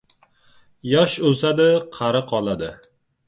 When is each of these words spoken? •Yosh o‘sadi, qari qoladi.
•Yosh 0.93 1.17
o‘sadi, 1.31 1.69
qari 1.99 2.23
qoladi. 2.35 2.73